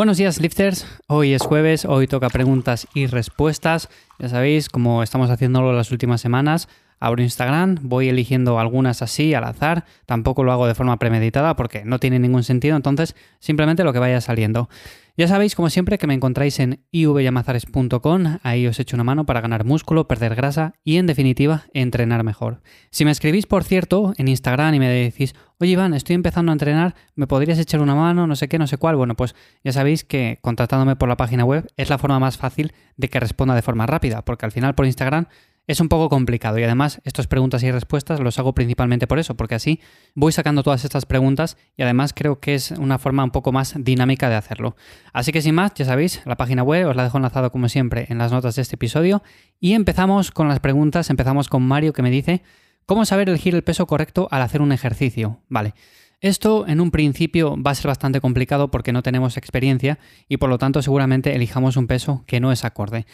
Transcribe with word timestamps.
Buenos 0.00 0.16
días, 0.16 0.40
lifters. 0.40 0.86
Hoy 1.08 1.34
es 1.34 1.42
jueves, 1.42 1.84
hoy 1.84 2.06
toca 2.06 2.30
preguntas 2.30 2.88
y 2.94 3.06
respuestas. 3.06 3.90
Ya 4.18 4.30
sabéis, 4.30 4.70
como 4.70 5.02
estamos 5.02 5.28
haciéndolo 5.28 5.74
las 5.74 5.92
últimas 5.92 6.22
semanas, 6.22 6.68
abro 7.00 7.20
Instagram, 7.22 7.76
voy 7.82 8.08
eligiendo 8.08 8.58
algunas 8.58 9.02
así 9.02 9.34
al 9.34 9.44
azar, 9.44 9.84
tampoco 10.06 10.42
lo 10.42 10.52
hago 10.52 10.66
de 10.66 10.74
forma 10.74 10.96
premeditada 10.96 11.54
porque 11.54 11.84
no 11.84 11.98
tiene 11.98 12.18
ningún 12.18 12.44
sentido, 12.44 12.76
entonces 12.76 13.14
simplemente 13.40 13.84
lo 13.84 13.92
que 13.92 13.98
vaya 13.98 14.22
saliendo. 14.22 14.70
Ya 15.20 15.28
sabéis, 15.28 15.54
como 15.54 15.68
siempre, 15.68 15.98
que 15.98 16.06
me 16.06 16.14
encontráis 16.14 16.58
en 16.60 16.82
ivyamazares.com, 16.92 18.38
ahí 18.42 18.66
os 18.66 18.80
echo 18.80 18.96
una 18.96 19.04
mano 19.04 19.26
para 19.26 19.42
ganar 19.42 19.66
músculo, 19.66 20.08
perder 20.08 20.34
grasa 20.34 20.72
y, 20.82 20.96
en 20.96 21.06
definitiva, 21.06 21.64
entrenar 21.74 22.24
mejor. 22.24 22.62
Si 22.90 23.04
me 23.04 23.10
escribís, 23.10 23.44
por 23.44 23.62
cierto, 23.62 24.14
en 24.16 24.28
Instagram 24.28 24.76
y 24.76 24.78
me 24.78 24.88
decís, 24.88 25.34
oye 25.58 25.72
Iván, 25.72 25.92
estoy 25.92 26.14
empezando 26.14 26.52
a 26.52 26.54
entrenar, 26.54 26.94
¿me 27.16 27.26
podrías 27.26 27.58
echar 27.58 27.82
una 27.82 27.94
mano? 27.94 28.26
No 28.26 28.34
sé 28.34 28.48
qué, 28.48 28.58
no 28.58 28.66
sé 28.66 28.78
cuál. 28.78 28.96
Bueno, 28.96 29.14
pues 29.14 29.34
ya 29.62 29.72
sabéis 29.72 30.04
que 30.04 30.38
contratándome 30.40 30.96
por 30.96 31.10
la 31.10 31.18
página 31.18 31.44
web 31.44 31.70
es 31.76 31.90
la 31.90 31.98
forma 31.98 32.18
más 32.18 32.38
fácil 32.38 32.72
de 32.96 33.08
que 33.08 33.20
responda 33.20 33.54
de 33.54 33.60
forma 33.60 33.84
rápida, 33.84 34.24
porque 34.24 34.46
al 34.46 34.52
final 34.52 34.74
por 34.74 34.86
Instagram 34.86 35.26
es 35.70 35.78
un 35.78 35.88
poco 35.88 36.08
complicado 36.08 36.58
y 36.58 36.64
además 36.64 37.00
estas 37.04 37.28
preguntas 37.28 37.62
y 37.62 37.70
respuestas 37.70 38.18
los 38.18 38.40
hago 38.40 38.54
principalmente 38.54 39.06
por 39.06 39.20
eso, 39.20 39.36
porque 39.36 39.54
así 39.54 39.80
voy 40.16 40.32
sacando 40.32 40.64
todas 40.64 40.84
estas 40.84 41.06
preguntas 41.06 41.56
y 41.76 41.82
además 41.82 42.12
creo 42.12 42.40
que 42.40 42.54
es 42.54 42.72
una 42.72 42.98
forma 42.98 43.22
un 43.22 43.30
poco 43.30 43.52
más 43.52 43.74
dinámica 43.78 44.28
de 44.28 44.34
hacerlo. 44.34 44.74
Así 45.12 45.30
que 45.30 45.42
sin 45.42 45.54
más, 45.54 45.72
ya 45.74 45.84
sabéis, 45.84 46.22
la 46.26 46.36
página 46.36 46.64
web 46.64 46.88
os 46.88 46.96
la 46.96 47.04
dejo 47.04 47.18
enlazado 47.18 47.52
como 47.52 47.68
siempre 47.68 48.06
en 48.08 48.18
las 48.18 48.32
notas 48.32 48.56
de 48.56 48.62
este 48.62 48.74
episodio 48.74 49.22
y 49.60 49.74
empezamos 49.74 50.32
con 50.32 50.48
las 50.48 50.58
preguntas, 50.58 51.08
empezamos 51.08 51.48
con 51.48 51.62
Mario 51.62 51.92
que 51.92 52.02
me 52.02 52.10
dice, 52.10 52.42
¿cómo 52.84 53.04
saber 53.04 53.28
elegir 53.28 53.54
el 53.54 53.62
peso 53.62 53.86
correcto 53.86 54.26
al 54.32 54.42
hacer 54.42 54.62
un 54.62 54.72
ejercicio? 54.72 55.38
Vale. 55.48 55.74
Esto 56.20 56.66
en 56.66 56.80
un 56.80 56.90
principio 56.90 57.56
va 57.62 57.70
a 57.70 57.74
ser 57.76 57.86
bastante 57.86 58.20
complicado 58.20 58.72
porque 58.72 58.92
no 58.92 59.04
tenemos 59.04 59.36
experiencia 59.36 60.00
y 60.28 60.38
por 60.38 60.50
lo 60.50 60.58
tanto 60.58 60.82
seguramente 60.82 61.34
elijamos 61.34 61.76
un 61.76 61.86
peso 61.86 62.24
que 62.26 62.40
no 62.40 62.50
es 62.50 62.64
acorde. 62.64 63.06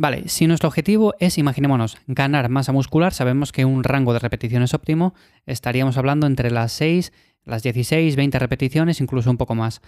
Vale, 0.00 0.30
si 0.30 0.46
nuestro 0.46 0.66
objetivo 0.66 1.14
es, 1.18 1.36
imaginémonos, 1.36 1.98
ganar 2.06 2.48
masa 2.48 2.72
muscular, 2.72 3.12
sabemos 3.12 3.52
que 3.52 3.66
un 3.66 3.84
rango 3.84 4.14
de 4.14 4.18
repeticiones 4.18 4.72
óptimo 4.72 5.12
estaríamos 5.44 5.98
hablando 5.98 6.26
entre 6.26 6.50
las 6.50 6.72
6, 6.72 7.12
las 7.44 7.62
16, 7.62 8.16
20 8.16 8.38
repeticiones, 8.38 9.02
incluso 9.02 9.30
un 9.30 9.36
poco 9.36 9.54
más. 9.54 9.82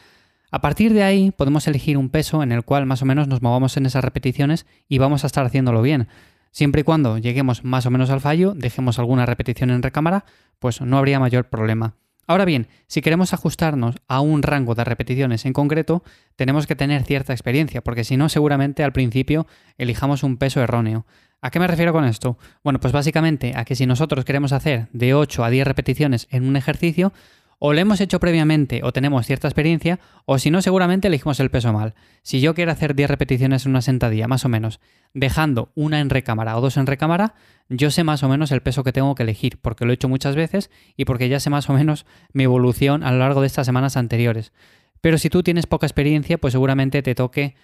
A 0.50 0.60
partir 0.60 0.92
de 0.92 1.02
ahí 1.02 1.30
podemos 1.30 1.66
elegir 1.66 1.96
un 1.96 2.10
peso 2.10 2.42
en 2.42 2.52
el 2.52 2.62
cual 2.62 2.84
más 2.84 3.00
o 3.00 3.06
menos 3.06 3.26
nos 3.26 3.40
movamos 3.40 3.78
en 3.78 3.86
esas 3.86 4.04
repeticiones 4.04 4.66
y 4.86 4.98
vamos 4.98 5.24
a 5.24 5.28
estar 5.28 5.46
haciéndolo 5.46 5.80
bien. 5.80 6.08
Siempre 6.50 6.82
y 6.82 6.84
cuando 6.84 7.16
lleguemos 7.16 7.64
más 7.64 7.86
o 7.86 7.90
menos 7.90 8.10
al 8.10 8.20
fallo, 8.20 8.52
dejemos 8.54 8.98
alguna 8.98 9.24
repetición 9.24 9.70
en 9.70 9.82
recámara, 9.82 10.26
pues 10.58 10.82
no 10.82 10.98
habría 10.98 11.20
mayor 11.20 11.46
problema. 11.46 11.94
Ahora 12.26 12.44
bien, 12.44 12.68
si 12.86 13.02
queremos 13.02 13.32
ajustarnos 13.32 13.96
a 14.06 14.20
un 14.20 14.42
rango 14.42 14.74
de 14.74 14.84
repeticiones 14.84 15.44
en 15.44 15.52
concreto, 15.52 16.04
tenemos 16.36 16.66
que 16.66 16.76
tener 16.76 17.02
cierta 17.02 17.32
experiencia, 17.32 17.82
porque 17.82 18.04
si 18.04 18.16
no, 18.16 18.28
seguramente 18.28 18.84
al 18.84 18.92
principio 18.92 19.46
elijamos 19.76 20.22
un 20.22 20.36
peso 20.36 20.60
erróneo. 20.60 21.04
¿A 21.40 21.50
qué 21.50 21.58
me 21.58 21.66
refiero 21.66 21.92
con 21.92 22.04
esto? 22.04 22.38
Bueno, 22.62 22.78
pues 22.78 22.92
básicamente 22.92 23.54
a 23.56 23.64
que 23.64 23.74
si 23.74 23.86
nosotros 23.86 24.24
queremos 24.24 24.52
hacer 24.52 24.86
de 24.92 25.14
8 25.14 25.44
a 25.44 25.50
10 25.50 25.66
repeticiones 25.66 26.28
en 26.30 26.46
un 26.46 26.54
ejercicio, 26.54 27.12
o 27.64 27.72
lo 27.72 27.78
hemos 27.78 28.00
hecho 28.00 28.18
previamente 28.18 28.80
o 28.82 28.92
tenemos 28.92 29.24
cierta 29.24 29.46
experiencia, 29.46 30.00
o 30.24 30.40
si 30.40 30.50
no, 30.50 30.60
seguramente 30.62 31.06
elegimos 31.06 31.38
el 31.38 31.48
peso 31.48 31.72
mal. 31.72 31.94
Si 32.22 32.40
yo 32.40 32.56
quiero 32.56 32.72
hacer 32.72 32.96
10 32.96 33.08
repeticiones 33.08 33.64
en 33.64 33.70
una 33.70 33.82
sentadilla, 33.82 34.26
más 34.26 34.44
o 34.44 34.48
menos, 34.48 34.80
dejando 35.14 35.70
una 35.76 36.00
en 36.00 36.10
recámara 36.10 36.56
o 36.56 36.60
dos 36.60 36.76
en 36.76 36.88
recámara, 36.88 37.34
yo 37.68 37.92
sé 37.92 38.02
más 38.02 38.24
o 38.24 38.28
menos 38.28 38.50
el 38.50 38.62
peso 38.62 38.82
que 38.82 38.90
tengo 38.90 39.14
que 39.14 39.22
elegir, 39.22 39.60
porque 39.62 39.84
lo 39.84 39.92
he 39.92 39.94
hecho 39.94 40.08
muchas 40.08 40.34
veces 40.34 40.72
y 40.96 41.04
porque 41.04 41.28
ya 41.28 41.38
sé 41.38 41.50
más 41.50 41.70
o 41.70 41.72
menos 41.72 42.04
mi 42.32 42.42
evolución 42.42 43.04
a 43.04 43.12
lo 43.12 43.18
largo 43.18 43.42
de 43.42 43.46
estas 43.46 43.64
semanas 43.64 43.96
anteriores. 43.96 44.52
Pero 45.00 45.16
si 45.16 45.30
tú 45.30 45.44
tienes 45.44 45.66
poca 45.66 45.86
experiencia, 45.86 46.38
pues 46.38 46.50
seguramente 46.50 47.00
te 47.00 47.14
toque 47.14 47.54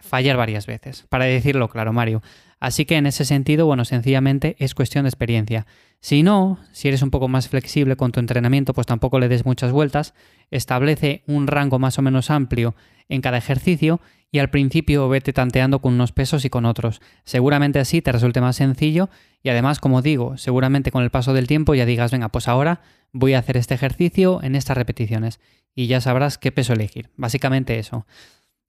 fallar 0.00 0.36
varias 0.36 0.66
veces, 0.66 1.06
para 1.08 1.24
decirlo 1.24 1.68
claro, 1.68 1.92
Mario. 1.92 2.22
Así 2.60 2.84
que 2.86 2.96
en 2.96 3.06
ese 3.06 3.24
sentido, 3.24 3.66
bueno, 3.66 3.84
sencillamente 3.84 4.56
es 4.58 4.74
cuestión 4.74 5.04
de 5.04 5.10
experiencia. 5.10 5.66
Si 6.00 6.22
no, 6.22 6.58
si 6.72 6.88
eres 6.88 7.02
un 7.02 7.10
poco 7.10 7.28
más 7.28 7.48
flexible 7.48 7.96
con 7.96 8.12
tu 8.12 8.20
entrenamiento, 8.20 8.74
pues 8.74 8.86
tampoco 8.86 9.18
le 9.18 9.28
des 9.28 9.44
muchas 9.44 9.72
vueltas, 9.72 10.14
establece 10.50 11.22
un 11.26 11.46
rango 11.46 11.78
más 11.78 11.98
o 11.98 12.02
menos 12.02 12.30
amplio 12.30 12.74
en 13.08 13.20
cada 13.20 13.38
ejercicio 13.38 14.00
y 14.30 14.38
al 14.40 14.50
principio 14.50 15.08
vete 15.08 15.32
tanteando 15.32 15.80
con 15.80 15.94
unos 15.94 16.12
pesos 16.12 16.44
y 16.44 16.50
con 16.50 16.66
otros. 16.66 17.00
Seguramente 17.24 17.78
así 17.78 18.02
te 18.02 18.12
resulte 18.12 18.40
más 18.40 18.56
sencillo 18.56 19.08
y 19.42 19.48
además, 19.48 19.80
como 19.80 20.02
digo, 20.02 20.36
seguramente 20.36 20.90
con 20.90 21.02
el 21.02 21.10
paso 21.10 21.32
del 21.32 21.46
tiempo 21.46 21.74
ya 21.74 21.86
digas, 21.86 22.12
venga, 22.12 22.28
pues 22.28 22.48
ahora 22.48 22.80
voy 23.12 23.34
a 23.34 23.38
hacer 23.38 23.56
este 23.56 23.74
ejercicio 23.74 24.40
en 24.42 24.54
estas 24.54 24.76
repeticiones 24.76 25.40
y 25.74 25.86
ya 25.86 26.00
sabrás 26.00 26.38
qué 26.38 26.52
peso 26.52 26.72
elegir. 26.72 27.10
Básicamente 27.16 27.78
eso. 27.78 28.06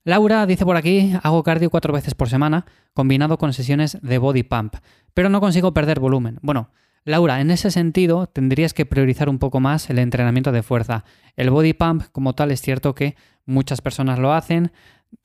Laura 0.06 0.46
dice 0.46 0.66
por 0.66 0.78
aquí, 0.78 1.14
hago 1.24 1.44
cardio 1.44 1.70
cuatro 1.70 1.94
veces 1.94 2.16
por 2.16 2.30
semana, 2.30 2.66
combinado 2.94 3.38
con 3.38 3.54
sesiones 3.54 3.98
de 4.02 4.18
body 4.18 4.44
pump, 4.44 4.76
pero 5.14 5.30
no 5.30 5.42
consigo 5.42 5.74
perder 5.74 6.00
volumen. 6.00 6.40
Bueno, 6.42 6.72
Laura, 7.04 7.42
en 7.42 7.52
ese 7.52 7.72
sentido 7.72 8.28
tendrías 8.28 8.74
que 8.74 8.86
priorizar 8.86 9.30
un 9.30 9.40
poco 9.40 9.60
más 9.60 9.90
el 9.90 10.00
entrenamiento 10.00 10.52
de 10.52 10.64
fuerza. 10.64 11.04
El 11.36 11.50
body 11.50 11.74
pump 11.74 12.04
como 12.12 12.34
tal 12.34 12.52
es 12.52 12.62
cierto 12.62 12.96
que 12.96 13.16
muchas 13.46 13.82
personas 13.82 14.20
lo 14.20 14.34
hacen, 14.34 14.72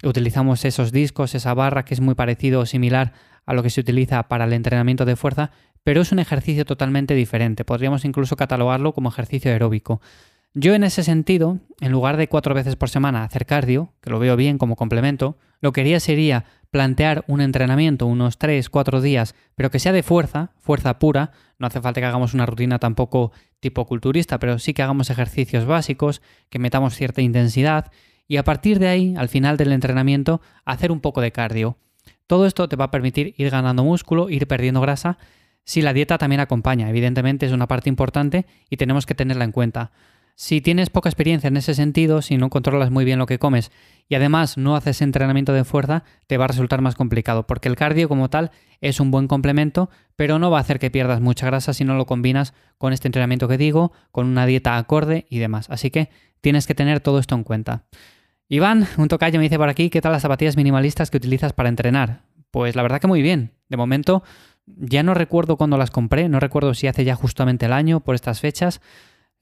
utilizamos 0.02 0.64
esos 0.64 0.92
discos, 0.92 1.34
esa 1.34 1.54
barra 1.54 1.84
que 1.84 1.94
es 1.94 2.00
muy 2.00 2.14
parecido 2.14 2.60
o 2.60 2.66
similar 2.66 3.12
a 3.46 3.54
lo 3.54 3.62
que 3.62 3.70
se 3.70 3.80
utiliza 3.80 4.22
para 4.24 4.44
el 4.44 4.52
entrenamiento 4.52 5.04
de 5.04 5.16
fuerza, 5.16 5.50
pero 5.82 6.00
es 6.00 6.12
un 6.12 6.18
ejercicio 6.18 6.64
totalmente 6.64 7.14
diferente. 7.14 7.64
Podríamos 7.64 8.04
incluso 8.04 8.36
catalogarlo 8.36 8.92
como 8.92 9.10
ejercicio 9.10 9.50
aeróbico. 9.50 10.00
Yo 10.56 10.72
en 10.76 10.84
ese 10.84 11.02
sentido, 11.02 11.58
en 11.80 11.90
lugar 11.90 12.16
de 12.16 12.28
cuatro 12.28 12.54
veces 12.54 12.76
por 12.76 12.88
semana 12.88 13.24
hacer 13.24 13.44
cardio, 13.44 13.92
que 14.00 14.10
lo 14.10 14.20
veo 14.20 14.36
bien 14.36 14.56
como 14.56 14.76
complemento, 14.76 15.36
lo 15.60 15.72
que 15.72 15.80
haría 15.80 15.98
sería 15.98 16.44
plantear 16.70 17.24
un 17.26 17.40
entrenamiento 17.40 18.06
unos 18.06 18.38
tres, 18.38 18.70
cuatro 18.70 19.00
días, 19.00 19.34
pero 19.56 19.72
que 19.72 19.80
sea 19.80 19.90
de 19.92 20.04
fuerza, 20.04 20.52
fuerza 20.60 21.00
pura, 21.00 21.32
no 21.58 21.66
hace 21.66 21.80
falta 21.80 22.00
que 22.00 22.06
hagamos 22.06 22.34
una 22.34 22.46
rutina 22.46 22.78
tampoco 22.78 23.32
tipo 23.58 23.84
culturista, 23.84 24.38
pero 24.38 24.60
sí 24.60 24.74
que 24.74 24.82
hagamos 24.82 25.10
ejercicios 25.10 25.64
básicos, 25.64 26.22
que 26.50 26.60
metamos 26.60 26.94
cierta 26.94 27.20
intensidad 27.20 27.90
y 28.28 28.36
a 28.36 28.44
partir 28.44 28.78
de 28.78 28.86
ahí, 28.86 29.14
al 29.16 29.28
final 29.28 29.56
del 29.56 29.72
entrenamiento, 29.72 30.40
hacer 30.64 30.92
un 30.92 31.00
poco 31.00 31.20
de 31.20 31.32
cardio. 31.32 31.78
Todo 32.28 32.46
esto 32.46 32.68
te 32.68 32.76
va 32.76 32.86
a 32.86 32.90
permitir 32.92 33.34
ir 33.38 33.50
ganando 33.50 33.82
músculo, 33.82 34.30
ir 34.30 34.46
perdiendo 34.46 34.80
grasa, 34.80 35.18
si 35.64 35.82
la 35.82 35.92
dieta 35.94 36.18
también 36.18 36.40
acompaña, 36.40 36.90
evidentemente 36.90 37.46
es 37.46 37.52
una 37.52 37.66
parte 37.66 37.88
importante 37.88 38.46
y 38.68 38.76
tenemos 38.76 39.06
que 39.06 39.14
tenerla 39.14 39.44
en 39.44 39.52
cuenta. 39.52 39.92
Si 40.36 40.60
tienes 40.60 40.90
poca 40.90 41.08
experiencia 41.08 41.46
en 41.46 41.56
ese 41.56 41.74
sentido, 41.74 42.20
si 42.20 42.36
no 42.36 42.50
controlas 42.50 42.90
muy 42.90 43.04
bien 43.04 43.20
lo 43.20 43.26
que 43.26 43.38
comes 43.38 43.70
y 44.08 44.16
además 44.16 44.58
no 44.58 44.74
haces 44.74 45.00
entrenamiento 45.00 45.52
de 45.52 45.64
fuerza, 45.64 46.02
te 46.26 46.38
va 46.38 46.46
a 46.46 46.48
resultar 46.48 46.80
más 46.80 46.96
complicado, 46.96 47.46
porque 47.46 47.68
el 47.68 47.76
cardio 47.76 48.08
como 48.08 48.28
tal 48.28 48.50
es 48.80 48.98
un 48.98 49.12
buen 49.12 49.28
complemento, 49.28 49.90
pero 50.16 50.40
no 50.40 50.50
va 50.50 50.58
a 50.58 50.60
hacer 50.60 50.80
que 50.80 50.90
pierdas 50.90 51.20
mucha 51.20 51.46
grasa 51.46 51.72
si 51.72 51.84
no 51.84 51.94
lo 51.94 52.06
combinas 52.06 52.52
con 52.78 52.92
este 52.92 53.06
entrenamiento 53.06 53.46
que 53.46 53.58
digo, 53.58 53.92
con 54.10 54.26
una 54.26 54.44
dieta 54.44 54.76
acorde 54.76 55.26
y 55.30 55.38
demás. 55.38 55.70
Así 55.70 55.90
que 55.90 56.10
tienes 56.40 56.66
que 56.66 56.74
tener 56.74 57.00
todo 57.00 57.20
esto 57.20 57.36
en 57.36 57.44
cuenta. 57.44 57.84
Iván, 58.48 58.88
un 58.98 59.08
tocayo 59.08 59.38
me 59.38 59.44
dice 59.44 59.56
por 59.56 59.68
aquí, 59.68 59.88
¿qué 59.88 60.00
tal 60.00 60.12
las 60.12 60.22
zapatillas 60.22 60.56
minimalistas 60.56 61.10
que 61.10 61.16
utilizas 61.16 61.52
para 61.52 61.68
entrenar? 61.68 62.22
Pues 62.50 62.74
la 62.74 62.82
verdad 62.82 63.00
que 63.00 63.06
muy 63.06 63.22
bien. 63.22 63.52
De 63.68 63.76
momento 63.76 64.24
ya 64.66 65.02
no 65.02 65.14
recuerdo 65.14 65.56
cuándo 65.56 65.78
las 65.78 65.90
compré, 65.90 66.28
no 66.28 66.40
recuerdo 66.40 66.74
si 66.74 66.86
hace 66.86 67.04
ya 67.04 67.14
justamente 67.14 67.66
el 67.66 67.72
año 67.72 68.00
por 68.00 68.14
estas 68.14 68.40
fechas. 68.40 68.80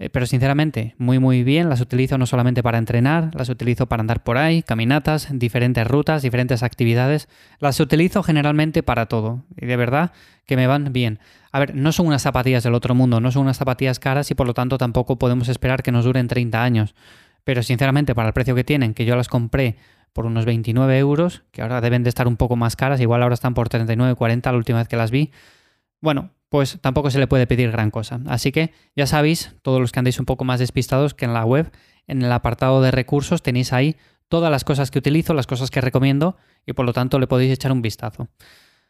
Eh, 0.02 0.10
pero 0.10 0.26
sinceramente, 0.26 0.96
muy 0.98 1.20
muy 1.20 1.44
bien, 1.44 1.68
las 1.68 1.80
utilizo 1.80 2.18
no 2.18 2.26
solamente 2.26 2.60
para 2.60 2.78
entrenar, 2.78 3.30
las 3.36 3.48
utilizo 3.48 3.86
para 3.86 4.00
andar 4.00 4.24
por 4.24 4.36
ahí, 4.36 4.64
caminatas, 4.64 5.28
diferentes 5.30 5.86
rutas, 5.86 6.22
diferentes 6.22 6.64
actividades, 6.64 7.28
las 7.60 7.78
utilizo 7.78 8.24
generalmente 8.24 8.82
para 8.82 9.06
todo. 9.06 9.44
Y 9.56 9.66
de 9.66 9.76
verdad 9.76 10.10
que 10.44 10.56
me 10.56 10.66
van 10.66 10.92
bien. 10.92 11.20
A 11.52 11.60
ver, 11.60 11.76
no 11.76 11.92
son 11.92 12.08
unas 12.08 12.20
zapatillas 12.20 12.64
del 12.64 12.74
otro 12.74 12.96
mundo, 12.96 13.20
no 13.20 13.30
son 13.30 13.42
unas 13.42 13.58
zapatillas 13.58 14.00
caras 14.00 14.28
y 14.32 14.34
por 14.34 14.48
lo 14.48 14.54
tanto 14.54 14.76
tampoco 14.76 15.20
podemos 15.20 15.48
esperar 15.48 15.84
que 15.84 15.92
nos 15.92 16.04
duren 16.04 16.26
30 16.26 16.60
años, 16.60 16.96
pero 17.44 17.62
sinceramente 17.62 18.12
para 18.12 18.26
el 18.26 18.34
precio 18.34 18.56
que 18.56 18.64
tienen, 18.64 18.94
que 18.94 19.04
yo 19.04 19.14
las 19.14 19.28
compré 19.28 19.76
por 20.12 20.26
unos 20.26 20.46
29 20.46 20.98
euros, 20.98 21.44
que 21.52 21.62
ahora 21.62 21.80
deben 21.80 22.02
de 22.02 22.08
estar 22.08 22.26
un 22.26 22.36
poco 22.36 22.56
más 22.56 22.74
caras, 22.74 23.00
igual 23.00 23.22
ahora 23.22 23.34
están 23.34 23.54
por 23.54 23.68
39, 23.68 24.16
40 24.16 24.50
la 24.50 24.58
última 24.58 24.78
vez 24.78 24.88
que 24.88 24.96
las 24.96 25.12
vi, 25.12 25.30
bueno, 26.00 26.30
pues 26.52 26.78
tampoco 26.82 27.10
se 27.10 27.18
le 27.18 27.26
puede 27.26 27.46
pedir 27.46 27.70
gran 27.70 27.90
cosa. 27.90 28.20
Así 28.26 28.52
que 28.52 28.74
ya 28.94 29.06
sabéis, 29.06 29.56
todos 29.62 29.80
los 29.80 29.90
que 29.90 30.00
andéis 30.00 30.20
un 30.20 30.26
poco 30.26 30.44
más 30.44 30.60
despistados, 30.60 31.14
que 31.14 31.24
en 31.24 31.32
la 31.32 31.46
web, 31.46 31.72
en 32.06 32.20
el 32.20 32.30
apartado 32.30 32.82
de 32.82 32.90
recursos, 32.90 33.42
tenéis 33.42 33.72
ahí 33.72 33.96
todas 34.28 34.50
las 34.50 34.62
cosas 34.62 34.90
que 34.90 34.98
utilizo, 34.98 35.32
las 35.32 35.46
cosas 35.46 35.70
que 35.70 35.80
recomiendo 35.80 36.36
y 36.66 36.74
por 36.74 36.84
lo 36.84 36.92
tanto 36.92 37.18
le 37.18 37.26
podéis 37.26 37.54
echar 37.54 37.72
un 37.72 37.80
vistazo. 37.80 38.28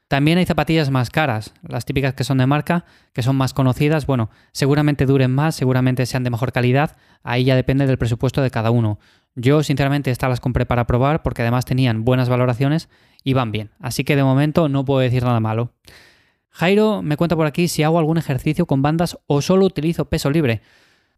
También 0.08 0.38
hay 0.38 0.44
zapatillas 0.44 0.90
más 0.90 1.10
caras, 1.10 1.54
las 1.62 1.84
típicas 1.84 2.14
que 2.14 2.24
son 2.24 2.38
de 2.38 2.48
marca, 2.48 2.84
que 3.12 3.22
son 3.22 3.36
más 3.36 3.54
conocidas, 3.54 4.06
bueno, 4.06 4.28
seguramente 4.50 5.06
duren 5.06 5.30
más, 5.30 5.54
seguramente 5.54 6.04
sean 6.04 6.24
de 6.24 6.30
mejor 6.30 6.50
calidad, 6.50 6.96
ahí 7.22 7.44
ya 7.44 7.54
depende 7.54 7.86
del 7.86 7.96
presupuesto 7.96 8.42
de 8.42 8.50
cada 8.50 8.72
uno. 8.72 8.98
Yo 9.36 9.62
sinceramente 9.62 10.10
estas 10.10 10.30
las 10.30 10.40
compré 10.40 10.66
para 10.66 10.88
probar 10.88 11.22
porque 11.22 11.42
además 11.42 11.64
tenían 11.64 12.04
buenas 12.04 12.28
valoraciones 12.28 12.88
y 13.22 13.34
van 13.34 13.52
bien, 13.52 13.70
así 13.78 14.02
que 14.02 14.16
de 14.16 14.24
momento 14.24 14.68
no 14.68 14.84
puedo 14.84 14.98
decir 14.98 15.22
nada 15.22 15.38
malo. 15.38 15.70
Jairo 16.52 17.02
me 17.02 17.16
cuenta 17.16 17.34
por 17.34 17.46
aquí 17.46 17.66
si 17.66 17.82
hago 17.82 17.98
algún 17.98 18.18
ejercicio 18.18 18.66
con 18.66 18.82
bandas 18.82 19.18
o 19.26 19.42
solo 19.42 19.64
utilizo 19.64 20.04
peso 20.04 20.30
libre. 20.30 20.60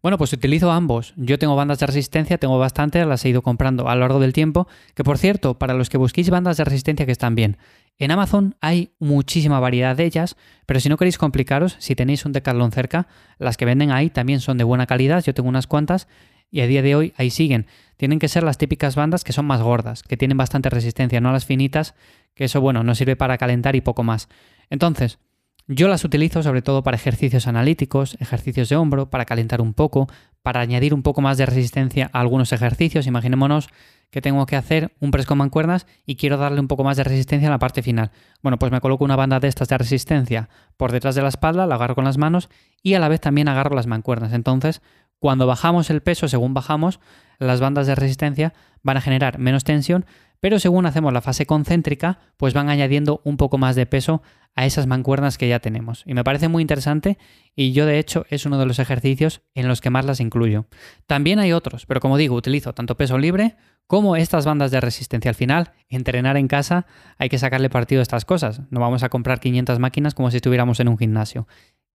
Bueno, 0.01 0.17
pues 0.17 0.33
utilizo 0.33 0.71
ambos. 0.71 1.13
Yo 1.17 1.39
tengo 1.39 1.55
bandas 1.55 1.79
de 1.79 1.87
resistencia, 1.87 2.37
tengo 2.37 2.59
bastantes, 2.59 3.05
las 3.07 3.25
he 3.25 3.29
ido 3.29 3.41
comprando 3.41 3.89
a 3.89 3.95
lo 3.95 4.01
largo 4.01 4.19
del 4.19 4.33
tiempo, 4.33 4.67
que 4.93 5.03
por 5.03 5.17
cierto, 5.17 5.57
para 5.57 5.73
los 5.73 5.89
que 5.89 5.97
busquéis 5.97 6.29
bandas 6.29 6.57
de 6.57 6.63
resistencia 6.63 7.05
que 7.05 7.11
están 7.11 7.33
bien, 7.33 7.57
en 7.97 8.11
Amazon 8.11 8.55
hay 8.61 8.91
muchísima 8.99 9.59
variedad 9.59 9.95
de 9.95 10.05
ellas, 10.05 10.35
pero 10.65 10.79
si 10.79 10.89
no 10.89 10.97
queréis 10.97 11.17
complicaros, 11.17 11.75
si 11.79 11.95
tenéis 11.95 12.25
un 12.25 12.33
Decathlon 12.33 12.71
cerca, 12.71 13.07
las 13.39 13.57
que 13.57 13.65
venden 13.65 13.91
ahí 13.91 14.09
también 14.09 14.41
son 14.41 14.57
de 14.57 14.63
buena 14.63 14.85
calidad, 14.85 15.23
yo 15.23 15.33
tengo 15.33 15.47
unas 15.47 15.65
cuantas 15.65 16.07
y 16.51 16.61
a 16.61 16.67
día 16.67 16.81
de 16.81 16.95
hoy 16.95 17.13
ahí 17.17 17.29
siguen. 17.29 17.67
Tienen 17.97 18.19
que 18.19 18.27
ser 18.27 18.43
las 18.43 18.57
típicas 18.57 18.95
bandas 18.95 19.23
que 19.23 19.33
son 19.33 19.45
más 19.45 19.61
gordas, 19.61 20.03
que 20.03 20.17
tienen 20.17 20.37
bastante 20.37 20.69
resistencia, 20.69 21.21
no 21.21 21.31
las 21.31 21.45
finitas, 21.45 21.95
que 22.35 22.45
eso 22.45 22.59
bueno, 22.59 22.83
no 22.83 22.95
sirve 22.95 23.15
para 23.15 23.37
calentar 23.37 23.75
y 23.75 23.81
poco 23.81 24.03
más. 24.03 24.27
Entonces, 24.69 25.19
yo 25.67 25.87
las 25.87 26.03
utilizo 26.03 26.43
sobre 26.43 26.61
todo 26.61 26.83
para 26.83 26.95
ejercicios 26.95 27.47
analíticos, 27.47 28.17
ejercicios 28.19 28.69
de 28.69 28.75
hombro, 28.75 29.09
para 29.09 29.25
calentar 29.25 29.61
un 29.61 29.73
poco, 29.73 30.07
para 30.43 30.61
añadir 30.61 30.93
un 30.93 31.01
poco 31.01 31.21
más 31.21 31.37
de 31.37 31.45
resistencia 31.45 32.09
a 32.13 32.19
algunos 32.19 32.53
ejercicios. 32.53 33.07
Imaginémonos 33.07 33.69
que 34.11 34.21
tengo 34.21 34.45
que 34.45 34.55
hacer 34.55 34.93
un 34.99 35.11
press 35.11 35.25
con 35.25 35.39
mancuernas 35.39 35.87
y 36.05 36.15
quiero 36.15 36.37
darle 36.37 36.59
un 36.59 36.67
poco 36.67 36.83
más 36.83 36.97
de 36.97 37.03
resistencia 37.03 37.47
a 37.47 37.51
la 37.51 37.59
parte 37.59 37.81
final. 37.81 38.11
Bueno, 38.43 38.59
pues 38.59 38.71
me 38.71 38.79
coloco 38.79 39.03
una 39.03 39.15
banda 39.15 39.39
de 39.39 39.47
estas 39.47 39.67
de 39.67 39.77
resistencia 39.77 40.49
por 40.77 40.91
detrás 40.91 41.15
de 41.15 41.23
la 41.23 41.29
espalda, 41.29 41.65
la 41.65 41.75
agarro 41.75 41.95
con 41.95 42.05
las 42.05 42.17
manos 42.17 42.49
y 42.83 42.93
a 42.93 42.99
la 42.99 43.09
vez 43.09 43.19
también 43.19 43.47
agarro 43.47 43.75
las 43.75 43.87
mancuernas. 43.87 44.33
Entonces, 44.33 44.81
cuando 45.19 45.47
bajamos 45.47 45.89
el 45.89 46.01
peso, 46.01 46.27
según 46.27 46.53
bajamos, 46.53 46.99
las 47.39 47.59
bandas 47.59 47.87
de 47.87 47.95
resistencia 47.95 48.53
van 48.83 48.97
a 48.97 49.01
generar 49.01 49.39
menos 49.39 49.63
tensión, 49.63 50.05
pero 50.45 50.59
según 50.59 50.85
hacemos 50.85 51.11
la 51.11 51.21
fase 51.21 51.47
concéntrica, 51.47 52.19
pues 52.37 52.53
van 52.53 52.69
añadiendo 52.69 53.19
un 53.23 53.35
poco 53.35 53.57
más 53.57 53.75
de 53.75 53.87
peso 53.87 54.21
a 54.53 54.67
esas 54.67 54.85
mancuernas 54.85 55.39
que 55.39 55.47
ya 55.47 55.57
tenemos. 55.57 56.03
Y 56.05 56.13
me 56.13 56.23
parece 56.23 56.49
muy 56.49 56.61
interesante 56.61 57.17
y 57.55 57.71
yo 57.71 57.87
de 57.87 57.97
hecho 57.97 58.27
es 58.29 58.45
uno 58.45 58.59
de 58.59 58.67
los 58.67 58.77
ejercicios 58.77 59.41
en 59.55 59.67
los 59.67 59.81
que 59.81 59.89
más 59.89 60.05
las 60.05 60.19
incluyo. 60.19 60.67
También 61.07 61.39
hay 61.39 61.51
otros, 61.51 61.87
pero 61.87 61.99
como 61.99 62.15
digo, 62.15 62.35
utilizo 62.35 62.75
tanto 62.75 62.95
peso 62.95 63.17
libre 63.17 63.55
como 63.87 64.15
estas 64.17 64.45
bandas 64.45 64.69
de 64.69 64.81
resistencia. 64.81 65.29
Al 65.29 65.35
final, 65.35 65.71
entrenar 65.89 66.37
en 66.37 66.47
casa 66.47 66.85
hay 67.17 67.27
que 67.27 67.39
sacarle 67.39 67.71
partido 67.71 68.01
a 68.01 68.03
estas 68.03 68.23
cosas. 68.23 68.61
No 68.69 68.79
vamos 68.79 69.01
a 69.01 69.09
comprar 69.09 69.39
500 69.39 69.79
máquinas 69.79 70.13
como 70.13 70.29
si 70.29 70.37
estuviéramos 70.37 70.79
en 70.79 70.89
un 70.89 70.99
gimnasio. 70.99 71.47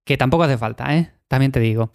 Que 0.03 0.17
tampoco 0.17 0.43
hace 0.43 0.57
falta, 0.57 0.93
¿eh? 0.97 1.13
También 1.29 1.53
te 1.53 1.61
digo. 1.61 1.91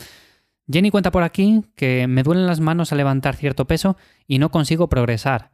Jenny 0.73 0.91
cuenta 0.91 1.11
por 1.11 1.23
aquí 1.23 1.67
que 1.77 2.07
me 2.07 2.23
duelen 2.23 2.47
las 2.47 2.61
manos 2.61 2.93
a 2.93 2.97
levantar 2.97 3.37
cierto 3.37 3.67
peso 3.67 3.99
y 4.27 4.39
no 4.39 4.51
consigo 4.51 4.89
progresar. 4.89 5.51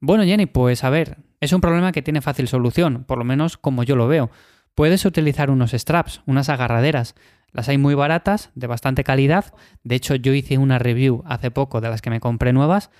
Bueno, 0.00 0.24
Jenny, 0.24 0.46
pues 0.46 0.84
a 0.84 0.90
ver, 0.90 1.18
es 1.40 1.52
un 1.52 1.60
problema 1.60 1.92
que 1.92 2.02
tiene 2.02 2.20
fácil 2.20 2.46
solución, 2.46 3.04
por 3.04 3.18
lo 3.18 3.24
menos 3.24 3.56
como 3.56 3.82
yo 3.82 3.96
lo 3.96 4.06
veo. 4.06 4.30
Puedes 4.74 5.04
utilizar 5.04 5.50
unos 5.50 5.72
straps, 5.72 6.22
unas 6.24 6.48
agarraderas. 6.48 7.16
Las 7.50 7.68
hay 7.68 7.78
muy 7.78 7.94
baratas, 7.94 8.50
de 8.54 8.68
bastante 8.68 9.02
calidad. 9.02 9.52
De 9.82 9.96
hecho, 9.96 10.14
yo 10.14 10.32
hice 10.34 10.58
una 10.58 10.78
review 10.78 11.24
hace 11.26 11.50
poco 11.50 11.80
de 11.80 11.88
las 11.88 12.00
que 12.00 12.10
me 12.10 12.20
compré 12.20 12.52
nuevas, 12.52 12.90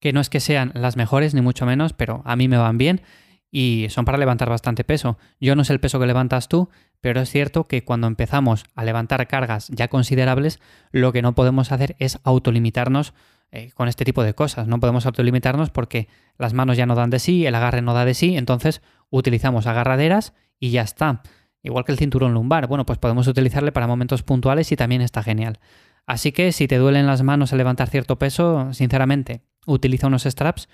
que 0.00 0.14
no 0.14 0.20
es 0.20 0.30
que 0.30 0.40
sean 0.40 0.72
las 0.74 0.96
mejores 0.96 1.34
ni 1.34 1.42
mucho 1.42 1.66
menos, 1.66 1.92
pero 1.92 2.22
a 2.24 2.36
mí 2.36 2.48
me 2.48 2.56
van 2.56 2.78
bien 2.78 3.02
y 3.50 3.86
son 3.90 4.04
para 4.04 4.18
levantar 4.18 4.48
bastante 4.48 4.84
peso. 4.84 5.18
Yo 5.40 5.56
no 5.56 5.64
sé 5.64 5.72
el 5.72 5.80
peso 5.80 6.00
que 6.00 6.06
levantas 6.06 6.48
tú, 6.48 6.70
pero 7.00 7.20
es 7.20 7.30
cierto 7.30 7.64
que 7.64 7.84
cuando 7.84 8.06
empezamos 8.06 8.64
a 8.74 8.84
levantar 8.84 9.26
cargas 9.28 9.68
ya 9.68 9.88
considerables, 9.88 10.60
lo 10.90 11.12
que 11.12 11.22
no 11.22 11.34
podemos 11.34 11.70
hacer 11.72 11.96
es 11.98 12.18
autolimitarnos 12.24 13.14
eh, 13.56 13.70
con 13.74 13.88
este 13.88 14.04
tipo 14.04 14.22
de 14.22 14.34
cosas. 14.34 14.68
No 14.68 14.78
podemos 14.80 15.06
autolimitarnos 15.06 15.70
porque 15.70 16.08
las 16.36 16.52
manos 16.52 16.76
ya 16.76 16.84
no 16.84 16.94
dan 16.94 17.08
de 17.08 17.18
sí, 17.18 17.46
el 17.46 17.54
agarre 17.54 17.80
no 17.80 17.94
da 17.94 18.04
de 18.04 18.12
sí, 18.12 18.36
entonces 18.36 18.82
utilizamos 19.08 19.66
agarraderas 19.66 20.34
y 20.60 20.70
ya 20.70 20.82
está. 20.82 21.22
Igual 21.62 21.86
que 21.86 21.92
el 21.92 21.98
cinturón 21.98 22.34
lumbar, 22.34 22.66
bueno, 22.66 22.84
pues 22.84 22.98
podemos 22.98 23.26
utilizarle 23.26 23.72
para 23.72 23.86
momentos 23.86 24.22
puntuales 24.22 24.70
y 24.72 24.76
también 24.76 25.00
está 25.00 25.22
genial. 25.22 25.58
Así 26.06 26.32
que 26.32 26.52
si 26.52 26.68
te 26.68 26.76
duelen 26.76 27.06
las 27.06 27.22
manos 27.22 27.52
al 27.52 27.58
levantar 27.58 27.88
cierto 27.88 28.18
peso, 28.18 28.72
sinceramente, 28.74 29.40
utiliza 29.66 30.06
unos 30.06 30.24
straps 30.24 30.68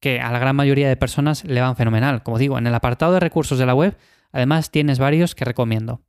que 0.00 0.20
a 0.20 0.32
la 0.32 0.38
gran 0.38 0.56
mayoría 0.56 0.88
de 0.88 0.96
personas 0.96 1.44
le 1.44 1.60
van 1.60 1.76
fenomenal. 1.76 2.22
Como 2.22 2.38
digo, 2.38 2.56
en 2.56 2.66
el 2.66 2.74
apartado 2.74 3.12
de 3.12 3.20
recursos 3.20 3.58
de 3.58 3.66
la 3.66 3.74
web, 3.74 3.96
además 4.32 4.70
tienes 4.70 4.98
varios 4.98 5.34
que 5.34 5.44
recomiendo. 5.44 6.00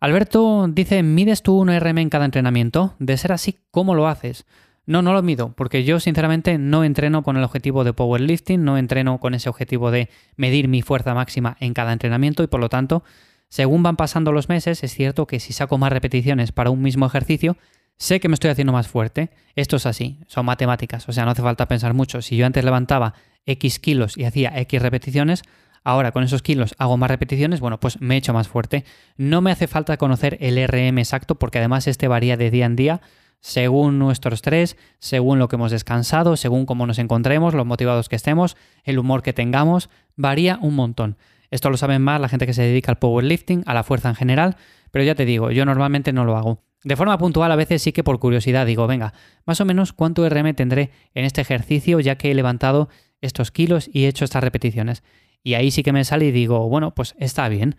Alberto 0.00 0.66
dice, 0.68 1.02
¿mides 1.02 1.42
tú 1.42 1.58
un 1.58 1.68
RM 1.68 1.98
en 1.98 2.10
cada 2.10 2.24
entrenamiento? 2.24 2.94
De 2.98 3.16
ser 3.16 3.32
así, 3.32 3.58
¿cómo 3.70 3.94
lo 3.94 4.08
haces? 4.08 4.46
No, 4.86 5.02
no 5.02 5.12
lo 5.12 5.22
mido, 5.22 5.52
porque 5.56 5.82
yo 5.82 5.98
sinceramente 5.98 6.58
no 6.58 6.84
entreno 6.84 7.24
con 7.24 7.36
el 7.36 7.42
objetivo 7.42 7.82
de 7.82 7.92
powerlifting, 7.92 8.64
no 8.64 8.78
entreno 8.78 9.18
con 9.18 9.34
ese 9.34 9.48
objetivo 9.48 9.90
de 9.90 10.08
medir 10.36 10.68
mi 10.68 10.80
fuerza 10.80 11.12
máxima 11.12 11.56
en 11.58 11.74
cada 11.74 11.92
entrenamiento 11.92 12.44
y 12.44 12.46
por 12.46 12.60
lo 12.60 12.68
tanto, 12.68 13.02
según 13.48 13.82
van 13.82 13.96
pasando 13.96 14.30
los 14.30 14.48
meses, 14.48 14.84
es 14.84 14.94
cierto 14.94 15.26
que 15.26 15.40
si 15.40 15.52
saco 15.52 15.76
más 15.76 15.90
repeticiones 15.92 16.52
para 16.52 16.70
un 16.70 16.82
mismo 16.82 17.04
ejercicio, 17.04 17.56
sé 17.96 18.20
que 18.20 18.28
me 18.28 18.34
estoy 18.34 18.50
haciendo 18.50 18.72
más 18.72 18.86
fuerte. 18.86 19.30
Esto 19.56 19.74
es 19.74 19.86
así, 19.86 20.20
son 20.28 20.46
matemáticas, 20.46 21.08
o 21.08 21.12
sea, 21.12 21.24
no 21.24 21.32
hace 21.32 21.42
falta 21.42 21.66
pensar 21.66 21.92
mucho. 21.92 22.22
Si 22.22 22.36
yo 22.36 22.46
antes 22.46 22.64
levantaba 22.64 23.14
X 23.44 23.80
kilos 23.80 24.16
y 24.16 24.24
hacía 24.24 24.56
X 24.60 24.80
repeticiones, 24.80 25.42
ahora 25.82 26.12
con 26.12 26.22
esos 26.22 26.42
kilos 26.42 26.76
hago 26.78 26.96
más 26.96 27.10
repeticiones, 27.10 27.58
bueno, 27.58 27.80
pues 27.80 28.00
me 28.00 28.14
he 28.14 28.18
hecho 28.18 28.32
más 28.32 28.46
fuerte. 28.46 28.84
No 29.16 29.40
me 29.40 29.50
hace 29.50 29.66
falta 29.66 29.96
conocer 29.96 30.36
el 30.40 30.64
RM 30.64 30.98
exacto 30.98 31.34
porque 31.34 31.58
además 31.58 31.88
este 31.88 32.06
varía 32.06 32.36
de 32.36 32.52
día 32.52 32.66
en 32.66 32.76
día 32.76 33.00
según 33.46 34.00
nuestro 34.00 34.34
estrés, 34.34 34.76
según 34.98 35.38
lo 35.38 35.46
que 35.46 35.54
hemos 35.54 35.70
descansado, 35.70 36.36
según 36.36 36.66
cómo 36.66 36.84
nos 36.84 36.98
encontremos, 36.98 37.54
los 37.54 37.64
motivados 37.64 38.08
que 38.08 38.16
estemos, 38.16 38.56
el 38.82 38.98
humor 38.98 39.22
que 39.22 39.32
tengamos, 39.32 39.88
varía 40.16 40.58
un 40.60 40.74
montón. 40.74 41.16
Esto 41.52 41.70
lo 41.70 41.76
saben 41.76 42.02
más 42.02 42.20
la 42.20 42.28
gente 42.28 42.44
que 42.44 42.54
se 42.54 42.62
dedica 42.62 42.90
al 42.90 42.98
powerlifting, 42.98 43.62
a 43.64 43.72
la 43.72 43.84
fuerza 43.84 44.08
en 44.08 44.16
general, 44.16 44.56
pero 44.90 45.04
ya 45.04 45.14
te 45.14 45.24
digo, 45.24 45.52
yo 45.52 45.64
normalmente 45.64 46.12
no 46.12 46.24
lo 46.24 46.36
hago. 46.36 46.64
De 46.82 46.96
forma 46.96 47.18
puntual 47.18 47.52
a 47.52 47.56
veces 47.56 47.82
sí 47.82 47.92
que 47.92 48.02
por 48.02 48.18
curiosidad 48.18 48.66
digo, 48.66 48.88
venga, 48.88 49.14
más 49.44 49.60
o 49.60 49.64
menos 49.64 49.92
cuánto 49.92 50.28
RM 50.28 50.54
tendré 50.54 50.90
en 51.14 51.24
este 51.24 51.40
ejercicio 51.40 52.00
ya 52.00 52.16
que 52.16 52.32
he 52.32 52.34
levantado 52.34 52.88
estos 53.20 53.52
kilos 53.52 53.88
y 53.92 54.06
he 54.06 54.08
hecho 54.08 54.24
estas 54.24 54.42
repeticiones. 54.42 55.04
Y 55.44 55.54
ahí 55.54 55.70
sí 55.70 55.84
que 55.84 55.92
me 55.92 56.04
sale 56.04 56.24
y 56.26 56.32
digo, 56.32 56.68
bueno, 56.68 56.96
pues 56.96 57.14
está 57.20 57.48
bien. 57.48 57.76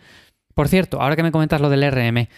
Por 0.53 0.69
cierto, 0.69 1.01
ahora 1.01 1.17
que 1.17 1.23
me 1.23 1.33
comentas 1.33 1.59
lo 1.59 1.69
del 1.69 1.91
RM, 1.91 2.29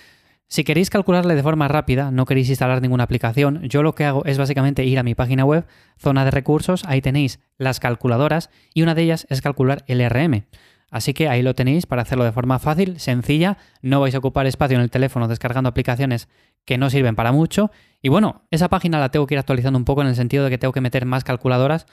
si 0.49 0.63
queréis 0.63 0.89
calcularle 0.89 1.35
de 1.35 1.43
forma 1.43 1.67
rápida, 1.67 2.09
no 2.09 2.25
queréis 2.25 2.49
instalar 2.49 2.81
ninguna 2.81 3.03
aplicación, 3.03 3.61
yo 3.69 3.83
lo 3.83 3.93
que 3.93 4.05
hago 4.05 4.25
es 4.25 4.39
básicamente 4.39 4.83
ir 4.83 4.97
a 4.97 5.03
mi 5.03 5.13
página 5.13 5.45
web, 5.45 5.67
zona 5.99 6.25
de 6.25 6.31
recursos, 6.31 6.83
ahí 6.85 7.01
tenéis 7.01 7.39
las 7.59 7.79
calculadoras 7.79 8.49
y 8.73 8.81
una 8.81 8.95
de 8.95 9.03
ellas 9.03 9.27
es 9.29 9.41
calcular 9.41 9.83
el 9.85 10.03
RM. 10.09 10.45
Así 10.89 11.13
que 11.13 11.29
ahí 11.29 11.43
lo 11.43 11.53
tenéis 11.53 11.85
para 11.85 12.01
hacerlo 12.01 12.23
de 12.23 12.31
forma 12.31 12.57
fácil, 12.57 12.99
sencilla, 12.99 13.59
no 13.83 13.99
vais 13.99 14.15
a 14.15 14.17
ocupar 14.17 14.47
espacio 14.47 14.75
en 14.75 14.81
el 14.81 14.89
teléfono 14.89 15.27
descargando 15.27 15.69
aplicaciones 15.69 16.27
que 16.65 16.79
no 16.79 16.89
sirven 16.89 17.15
para 17.15 17.31
mucho. 17.31 17.69
Y 18.01 18.09
bueno, 18.09 18.41
esa 18.49 18.69
página 18.69 18.97
la 18.97 19.09
tengo 19.09 19.27
que 19.27 19.35
ir 19.35 19.39
actualizando 19.39 19.77
un 19.77 19.85
poco 19.85 20.01
en 20.01 20.07
el 20.07 20.15
sentido 20.15 20.43
de 20.43 20.49
que 20.49 20.57
tengo 20.57 20.73
que 20.73 20.81
meter 20.81 21.05
más 21.05 21.23
calculadoras, 21.23 21.85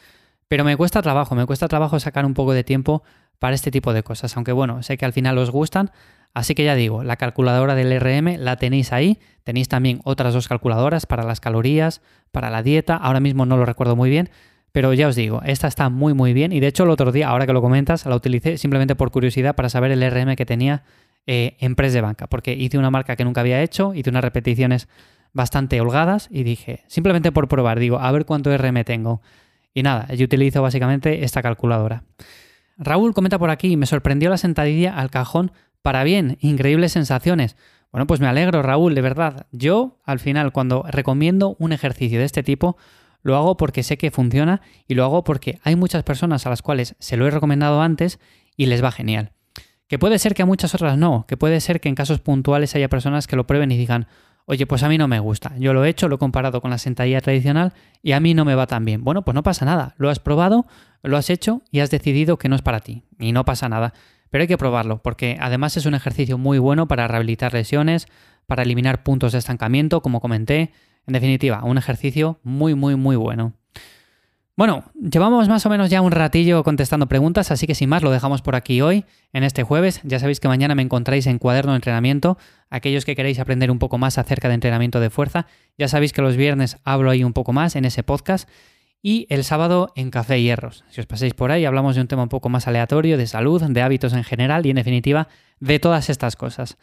pero 0.49 0.65
me 0.65 0.77
cuesta 0.79 1.03
trabajo, 1.03 1.35
me 1.35 1.45
cuesta 1.45 1.69
trabajo 1.69 2.01
sacar 2.01 2.25
un 2.25 2.33
poco 2.33 2.55
de 2.55 2.65
tiempo 2.65 3.03
para 3.39 3.55
este 3.55 3.71
tipo 3.71 3.93
de 3.93 4.03
cosas, 4.03 4.37
aunque 4.37 4.53
bueno, 4.53 4.83
sé 4.83 4.97
que 4.97 5.05
al 5.05 5.13
final 5.13 5.39
os 5.39 5.51
gustan, 5.51 5.91
así 6.35 6.55
que 6.55 6.65
ya 6.65 6.75
digo, 6.75 7.03
la 7.03 7.17
calculadora 7.17 7.75
del 7.75 7.99
RM 8.01 8.39
la 8.39 8.57
tenéis 8.57 8.93
ahí, 8.93 9.19
tenéis 9.45 9.69
también 9.69 10.01
otras 10.05 10.35
dos 10.35 10.49
calculadoras 10.49 11.07
para 11.07 11.25
las 11.25 11.41
calorías, 11.41 12.01
para 12.33 12.51
la 12.51 12.63
dieta, 12.63 12.97
ahora 12.97 13.21
mismo 13.21 13.47
no 13.47 13.57
lo 13.57 13.65
recuerdo 13.65 13.97
muy 13.97 14.11
bien, 14.11 14.31
pero 14.73 14.93
ya 14.93 15.09
os 15.09 15.17
digo, 15.17 15.41
esta 15.45 15.69
está 15.69 15.89
muy 15.89 16.13
muy 16.13 16.33
bien 16.33 16.53
y 16.53 16.61
de 16.61 16.67
hecho 16.67 16.85
el 16.85 16.91
otro 16.91 17.13
día, 17.13 17.29
ahora 17.29 17.47
que 17.47 17.53
lo 17.53 17.63
comentas, 17.63 18.05
la 18.07 18.17
utilicé 18.17 18.59
simplemente 18.59 18.95
por 18.95 19.11
curiosidad 19.11 19.55
para 19.55 19.69
saber 19.69 19.91
el 19.91 20.11
RM 20.11 20.37
que 20.37 20.47
tenía 20.47 20.83
eh, 21.27 21.57
en 21.61 21.75
press 21.75 21.93
de 21.93 22.01
banca, 22.01 22.27
porque 22.27 22.53
hice 22.55 22.79
una 22.79 22.91
marca 22.91 23.17
que 23.17 23.25
nunca 23.25 23.41
había 23.41 23.63
hecho, 23.63 23.95
hice 23.95 24.11
unas 24.11 24.23
repeticiones 24.23 24.89
bastante 25.33 25.81
holgadas 25.81 26.29
y 26.31 26.45
dije, 26.45 26.85
simplemente 26.87 27.33
por 27.33 27.49
probar, 27.49 27.79
digo, 27.79 27.99
a 27.99 28.11
ver 28.11 28.25
cuánto 28.25 28.57
RM 28.57 28.85
tengo. 28.85 29.21
Y 29.75 29.83
nada, 29.83 30.07
yo 30.15 30.25
utilizo 30.25 30.63
básicamente 30.63 31.25
esta 31.25 31.43
calculadora. 31.43 32.05
Raúl 32.77 33.15
comenta 33.15 33.39
por 33.39 33.51
aquí, 33.51 33.77
me 33.77 33.87
sorprendió 33.87 34.31
la 34.31 34.37
sentadilla 34.37 34.97
al 34.97 35.11
cajón 35.11 35.53
para 35.83 36.05
bien, 36.05 36.37
increíbles 36.41 36.93
sensaciones. 36.93 37.57
Bueno, 37.93 38.07
pues 38.07 38.21
me 38.21 38.27
alegro, 38.27 38.63
Raúl, 38.63 38.95
de 38.95 39.01
verdad. 39.01 39.47
Yo, 39.53 39.99
al 40.05 40.19
final, 40.19 40.53
cuando 40.53 40.85
recomiendo 40.89 41.57
un 41.59 41.73
ejercicio 41.73 42.19
de 42.19 42.25
este 42.25 42.43
tipo, 42.43 42.77
lo 43.23 43.37
hago 43.37 43.57
porque 43.57 43.83
sé 43.83 43.97
que 43.97 44.11
funciona 44.11 44.61
y 44.87 44.95
lo 44.95 45.05
hago 45.05 45.25
porque 45.25 45.59
hay 45.63 45.77
muchas 45.77 46.03
personas 46.03 46.47
a 46.47 46.51
las 46.51 46.63
cuales 46.63 46.95
se 46.99 47.17
lo 47.17 47.27
he 47.27 47.31
recomendado 47.31 47.81
antes 47.81 48.21
y 48.57 48.67
les 48.67 48.85
va 48.85 48.93
genial. 48.93 49.33
Que 49.89 49.99
puede 49.99 50.19
ser 50.19 50.35
que 50.35 50.43
a 50.43 50.47
muchas 50.47 50.75
otras 50.75 50.99
no, 50.99 51.25
que 51.27 51.37
puede 51.37 51.61
ser 51.61 51.81
que 51.81 51.89
en 51.89 51.95
casos 51.95 52.21
puntuales 52.21 52.75
haya 52.75 52.89
personas 52.89 53.27
que 53.27 53.37
lo 53.37 53.47
prueben 53.47 53.71
y 53.73 53.77
digan, 53.77 54.09
oye, 54.47 54.67
pues 54.67 54.83
a 54.83 54.89
mí 54.89 54.97
no 54.97 55.09
me 55.09 55.21
gusta, 55.21 55.53
yo 55.59 55.75
lo 55.75 55.85
he 55.85 55.89
hecho, 55.89 56.09
lo 56.09 56.17
he 56.17 56.19
comparado 56.19 56.61
con 56.61 56.71
la 56.71 56.79
sentadilla 56.79 57.21
tradicional 57.21 57.73
y 58.03 58.13
a 58.13 58.21
mí 58.21 58.33
no 58.33 58.45
me 58.45 58.55
va 58.55 58.67
tan 58.67 58.85
bien. 58.85 59.05
Bueno, 59.05 59.23
pues 59.23 59.35
no 59.35 59.43
pasa 59.43 59.65
nada, 59.65 59.95
lo 59.99 60.09
has 60.09 60.21
probado, 60.21 60.67
lo 61.03 61.17
has 61.17 61.31
hecho 61.31 61.63
y 61.71 61.81
has 61.81 61.91
decidido 61.91 62.39
que 62.39 62.49
no 62.49 62.57
es 62.57 62.63
para 62.63 62.81
ti 62.81 63.03
y 63.19 63.33
no 63.33 63.45
pasa 63.45 63.69
nada. 63.69 63.93
Pero 64.31 64.43
hay 64.43 64.49
que 64.49 64.59
probarlo 64.59 65.03
porque 65.03 65.37
además 65.41 65.77
es 65.77 65.87
un 65.87 65.95
ejercicio 65.95 66.39
muy 66.39 66.59
bueno 66.59 66.89
para 66.89 67.07
rehabilitar 67.09 67.53
lesiones, 67.53 68.07
para 68.47 68.63
eliminar 68.63 69.03
puntos 69.03 69.33
de 69.33 69.39
estancamiento, 69.39 70.01
como 70.01 70.21
comenté, 70.21 70.73
en 71.07 71.13
definitiva, 71.13 71.63
un 71.65 71.79
ejercicio 71.79 72.41
muy, 72.43 72.75
muy, 72.75 72.97
muy 72.97 73.17
bueno. 73.17 73.53
Bueno, 74.57 74.85
llevamos 74.95 75.51
más 75.51 75.67
o 75.67 75.69
menos 75.69 75.91
ya 75.91 76.01
un 76.01 76.13
ratillo 76.13 76.65
contestando 76.65 77.07
preguntas, 77.09 77.51
así 77.51 77.67
que 77.67 77.75
sin 77.75 77.91
más 77.91 78.03
lo 78.03 78.11
dejamos 78.11 78.41
por 78.41 78.57
aquí 78.57 78.81
hoy, 78.81 79.05
en 79.35 79.45
este 79.45 79.65
jueves. 79.65 80.01
Ya 80.03 80.19
sabéis 80.19 80.41
que 80.41 80.49
mañana 80.49 80.75
me 80.75 80.81
encontráis 80.81 81.27
en 81.27 81.39
Cuaderno 81.39 81.73
de 81.73 81.77
Entrenamiento. 81.77 82.39
Aquellos 82.71 83.05
que 83.05 83.15
queréis 83.15 83.39
aprender 83.39 83.71
un 83.71 83.79
poco 83.79 83.99
más 83.99 84.17
acerca 84.17 84.49
de 84.49 84.55
entrenamiento 84.55 84.99
de 84.99 85.11
fuerza, 85.11 85.47
ya 85.77 85.89
sabéis 85.89 86.15
que 86.15 86.23
los 86.23 86.37
viernes 86.37 86.79
hablo 86.85 87.11
ahí 87.11 87.23
un 87.23 87.35
poco 87.35 87.53
más 87.53 87.77
en 87.77 87.85
ese 87.85 88.03
podcast. 88.03 88.49
Y 89.03 89.27
el 89.29 89.45
sábado 89.45 89.93
en 89.95 90.11
Café 90.11 90.41
Hierros. 90.41 90.85
Si 90.89 91.03
os 91.03 91.07
pasáis 91.07 91.35
por 91.35 91.53
ahí, 91.53 91.67
hablamos 91.67 91.95
de 91.95 92.01
un 92.01 92.09
tema 92.09 92.23
un 92.23 92.31
poco 92.31 92.49
más 92.49 92.67
aleatorio, 92.67 93.19
de 93.19 93.27
salud, 93.27 93.63
de 93.63 93.83
hábitos 93.83 94.15
en 94.15 94.25
general 94.25 94.65
y 94.65 94.71
en 94.71 94.77
definitiva 94.77 95.29
de 95.61 95.79
todas 95.79 96.09
estas 96.09 96.35
cosas. 96.35 96.79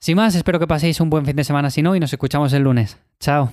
Sin 0.00 0.16
más, 0.16 0.34
espero 0.34 0.58
que 0.58 0.66
paséis 0.66 1.00
un 1.00 1.08
buen 1.08 1.24
fin 1.24 1.36
de 1.36 1.44
semana 1.44 1.70
si 1.70 1.82
no 1.82 1.94
y 1.94 2.00
nos 2.00 2.12
escuchamos 2.12 2.52
el 2.52 2.64
lunes. 2.64 2.98
Chao. 3.20 3.52